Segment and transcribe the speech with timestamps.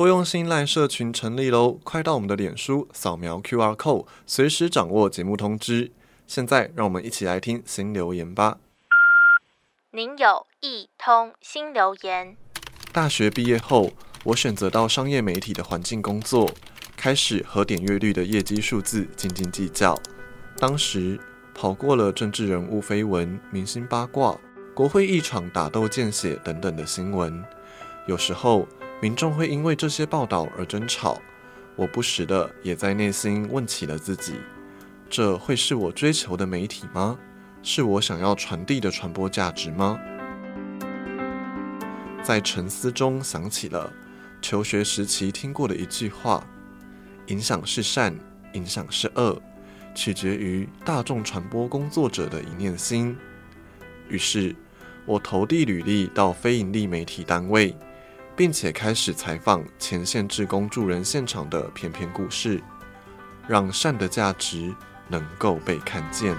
[0.00, 1.78] 多用心 LINE 社群成立喽！
[1.84, 5.92] 快到我们的脸书扫描 QR code，随时掌握节目通知。
[6.26, 8.56] 现在，让我们一起来听新留言吧。
[9.90, 12.34] 您有一通新留言。
[12.94, 13.90] 大学毕业后，
[14.24, 16.50] 我选择到商业媒体的环境工作，
[16.96, 19.94] 开始和点阅率的业绩数字斤斤计较。
[20.56, 21.20] 当时
[21.54, 24.34] 跑过了政治人物绯闻、明星八卦、
[24.74, 27.44] 国会议场打斗见血等等的新闻，
[28.06, 28.66] 有时候。
[29.02, 31.18] 民众会因为这些报道而争吵，
[31.74, 34.34] 我不时的也在内心问起了自己：
[35.08, 37.18] 这会是我追求的媒体吗？
[37.62, 39.98] 是我想要传递的传播价值吗？
[42.22, 43.90] 在沉思中想起了
[44.42, 46.46] 求学时期听过的一句话：
[47.28, 48.14] 影响是善，
[48.52, 49.40] 影响是恶，
[49.94, 53.16] 取决于大众传播工作者的一念心。
[54.10, 54.54] 于是，
[55.06, 57.74] 我投递履历到非营利媒体单位。
[58.40, 62.58] 并且开始采访前线志工助人现场的片片故事，
[63.46, 64.74] 让善的价值
[65.08, 66.34] 能够被看见。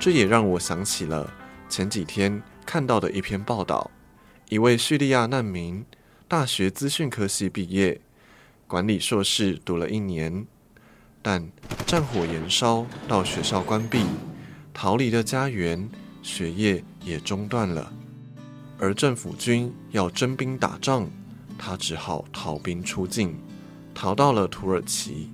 [0.00, 1.32] 这也让我想起了
[1.68, 3.88] 前几天看到的一篇报道：
[4.48, 5.86] 一位叙利亚难民，
[6.26, 8.00] 大学资讯科系毕业，
[8.66, 10.44] 管理硕士读了一年，
[11.22, 11.48] 但
[11.86, 14.04] 战火延烧到学校关闭，
[14.74, 15.88] 逃离了家园，
[16.24, 17.92] 学业也中断了。
[18.78, 21.08] 而政府军要征兵打仗，
[21.56, 23.34] 他只好逃兵出境，
[23.94, 25.30] 逃到了土耳其。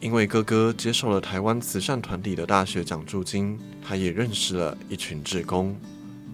[0.00, 5.76] 因为哥哥接受了台湾慈善团体的大学奖助金，他也认识了一群志工。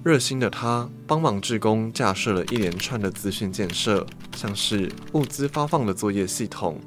[0.04, 6.80] 热心的他帮忙志工架设了一连串的资讯建设，像是物资发放的作业系统、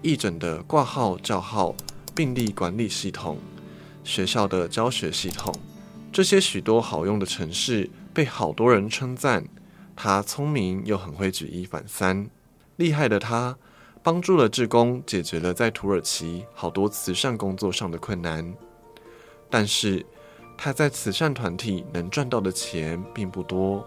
[0.00, 1.76] 义诊的挂号叫号、
[2.14, 3.36] 病历管理系统、
[4.02, 5.54] 学校的教学系统，
[6.10, 7.90] 这些许多好用的程式。
[8.14, 9.44] 被好多人称赞，
[9.96, 12.28] 他聪明又很会举一反三。
[12.76, 13.56] 厉害的他，
[14.02, 18.54] 帮助了志工解决了在土耳其好多慈善工作上的困难。
[19.50, 20.06] 但是
[20.56, 23.84] 他在慈善团体能赚到的钱并不多。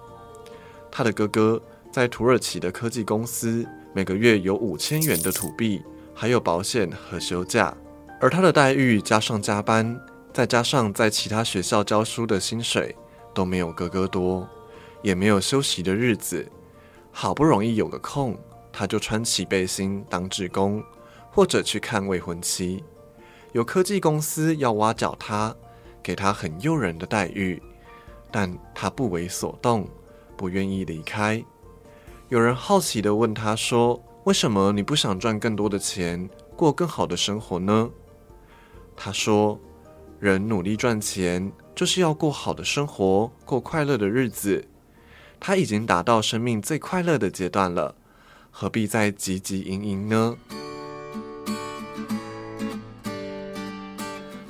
[0.92, 5.82] 他的哥哥在土耳其的科技公司，每个月有五千元的土币，
[6.14, 7.76] 还有保险和休假。
[8.20, 10.00] 而他的待遇加上加班，
[10.34, 12.96] 再加上在其他学校教书的薪水。
[13.38, 14.50] 都没有哥哥多，
[15.04, 16.52] 也没有休息的日子。
[17.12, 18.36] 好不容易有个空，
[18.74, 20.84] 他就穿起背心当志工，
[21.30, 22.84] 或者去看未婚妻。
[23.52, 25.56] 有科技公司要挖角他，
[26.02, 27.62] 给他很诱人的待遇，
[28.32, 29.88] 但他不为所动，
[30.36, 31.46] 不愿意离开。
[32.30, 37.92] 有人好奇地问他说：“为什么你不想赚更多的钱，过更好的生活呢？”
[38.98, 39.60] 他说
[40.20, 44.66] ：“人努力赚钱。”就是要过好的生活，过快乐的日子。
[45.40, 47.94] 他已经达到生命最快乐的阶段了，
[48.50, 50.36] 何必再汲汲营营呢？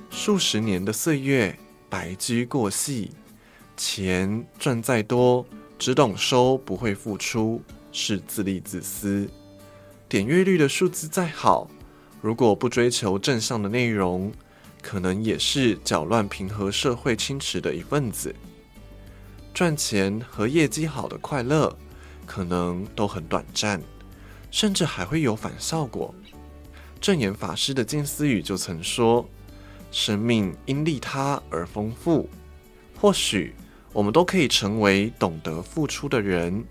[0.10, 3.12] 数十年的岁月白驹过隙，
[3.76, 5.46] 钱赚再多，
[5.78, 7.62] 只懂收不会付出，
[7.92, 9.30] 是自利自私。
[10.08, 11.70] 点阅率的数字再好，
[12.22, 14.32] 如果不追求正向的内容。
[14.88, 18.34] 可能也是搅乱平和社会清池的一份子。
[19.54, 21.78] 赚钱和业绩好的快乐，
[22.26, 23.82] 可能都很短暂，
[24.50, 26.16] 甚至还会有反效果。
[27.02, 29.28] 证严法师的静思语就曾说
[29.92, 32.30] ：“生命因利他而丰富。”
[32.96, 33.54] 或许
[33.92, 36.64] 我们都可以成为懂得付出的人，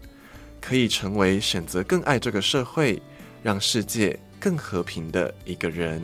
[0.59, 3.03] 可以成为选择更爱这个社会，
[3.43, 6.01] 让世界更和平的一个人。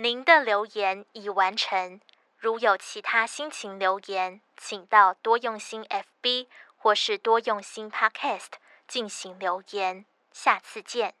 [0.00, 2.00] 您的留言已完成。
[2.36, 8.52] 如有其他心情留言，请到多用心 FB 或是多用心 Podcast
[8.86, 10.04] 进行留言。
[10.30, 11.14] 下次见。